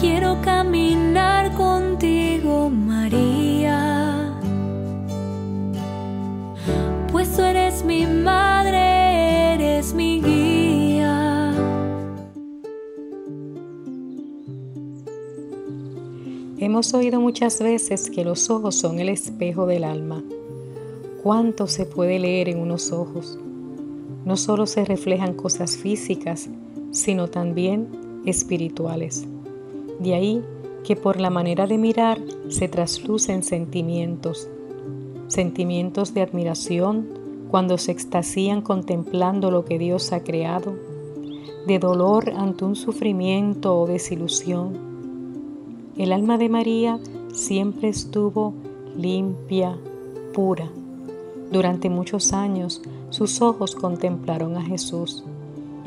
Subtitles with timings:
[0.00, 4.40] quiero caminar contigo, María.
[7.10, 11.52] Pues tú eres mi madre, eres mi guía.
[16.58, 20.22] Hemos oído muchas veces que los ojos son el espejo del alma.
[21.22, 23.38] ¿Cuánto se puede leer en unos ojos?
[24.24, 26.48] No solo se reflejan cosas físicas,
[26.90, 27.88] sino también
[28.26, 29.26] espirituales.
[29.98, 30.44] De ahí
[30.84, 34.48] que por la manera de mirar se traslucen sentimientos,
[35.26, 37.08] sentimientos de admiración
[37.50, 40.74] cuando se extasían contemplando lo que Dios ha creado,
[41.66, 44.78] de dolor ante un sufrimiento o desilusión.
[45.96, 46.98] El alma de María
[47.32, 48.54] siempre estuvo
[48.96, 49.76] limpia,
[50.32, 50.70] pura.
[51.50, 55.24] Durante muchos años sus ojos contemplaron a Jesús.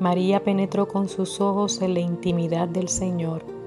[0.00, 3.61] María penetró con sus ojos en la intimidad del Señor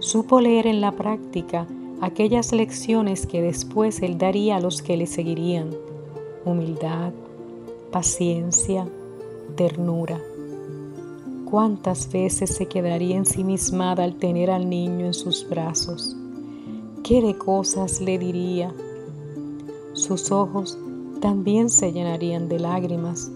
[0.00, 1.66] supo leer en la práctica
[2.00, 5.70] aquellas lecciones que después él daría a los que le seguirían.
[6.44, 7.12] Humildad,
[7.92, 8.88] paciencia,
[9.56, 10.18] ternura.
[11.50, 16.16] ¿Cuántas veces se quedaría ensimismada al tener al niño en sus brazos?
[17.02, 18.72] ¿Qué de cosas le diría?
[19.92, 20.78] Sus ojos
[21.20, 23.30] también se llenarían de lágrimas,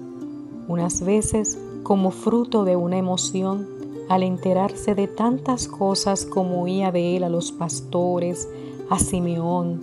[0.69, 3.67] unas veces como fruto de una emoción
[4.09, 8.49] al enterarse de tantas cosas como oía de él a los pastores,
[8.91, 9.81] a Simeón,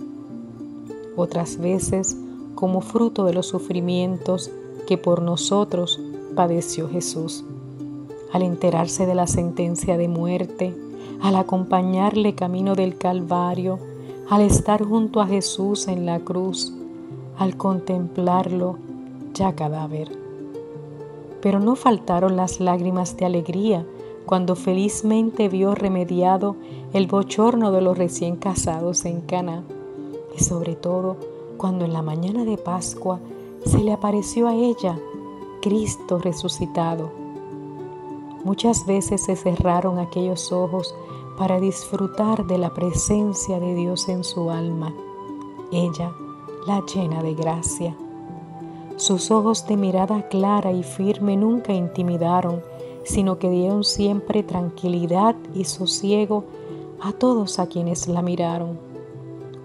[1.16, 2.16] otras veces
[2.54, 4.50] como fruto de los sufrimientos
[4.86, 6.00] que por nosotros
[6.36, 7.44] padeció Jesús.
[8.32, 10.74] Al enterarse de la sentencia de muerte,
[11.20, 13.78] al acompañarle camino del Calvario,
[14.30, 16.72] al estar junto a Jesús en la cruz,
[17.36, 18.78] al contemplarlo
[19.34, 20.10] ya cadáver.
[21.40, 23.84] Pero no faltaron las lágrimas de alegría
[24.26, 26.56] cuando felizmente vio remediado
[26.92, 29.64] el bochorno de los recién casados en Cana
[30.36, 31.16] y sobre todo
[31.56, 33.20] cuando en la mañana de Pascua
[33.64, 34.98] se le apareció a ella
[35.60, 37.10] Cristo resucitado.
[38.44, 40.94] Muchas veces se cerraron aquellos ojos
[41.38, 44.92] para disfrutar de la presencia de Dios en su alma,
[45.70, 46.12] ella
[46.66, 47.96] la llena de gracia.
[48.96, 52.62] Sus ojos de mirada clara y firme nunca intimidaron
[53.04, 56.44] sino que dieron siempre tranquilidad y sosiego
[57.00, 58.78] a todos a quienes la miraron.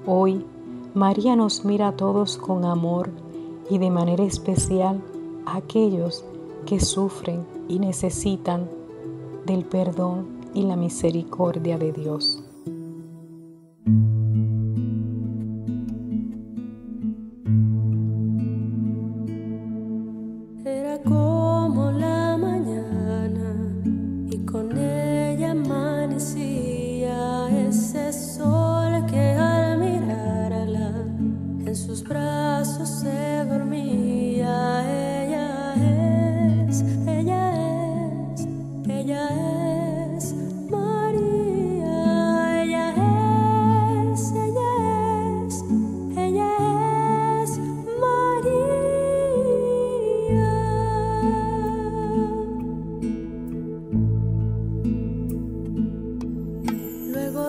[0.05, 0.43] Hoy,
[0.93, 3.09] María nos mira a todos con amor
[3.69, 5.01] y de manera especial
[5.45, 6.23] a aquellos
[6.65, 8.69] que sufren y necesitan
[9.45, 12.43] del perdón y la misericordia de Dios.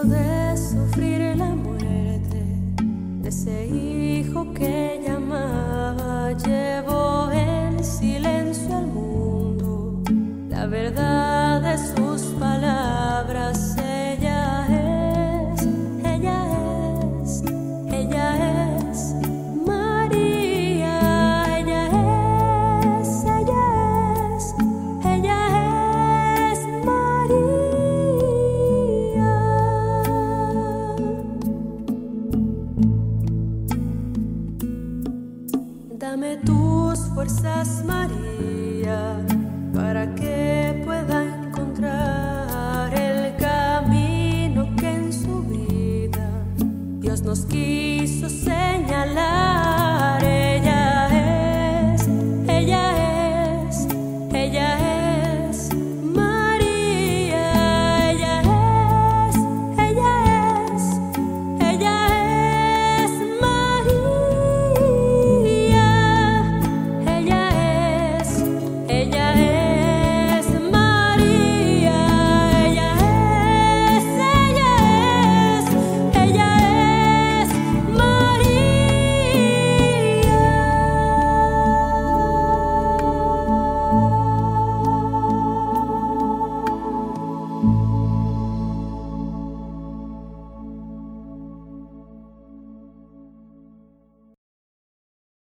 [0.04, 2.42] de sufrir la muerte
[3.20, 6.67] de ese hijo que llamaba ayer.
[37.84, 39.18] María
[39.74, 46.30] para que pueda encontrar el camino que en su vida
[47.00, 49.57] Dios nos quiso señalar.